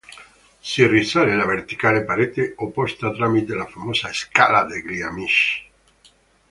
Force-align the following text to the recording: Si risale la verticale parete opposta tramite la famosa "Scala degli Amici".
Si 0.67 0.83
risale 0.87 1.35
la 1.35 1.45
verticale 1.45 2.03
parete 2.03 2.55
opposta 2.57 3.11
tramite 3.13 3.53
la 3.53 3.67
famosa 3.67 4.09
"Scala 4.11 4.63
degli 4.63 4.99
Amici". 4.99 5.63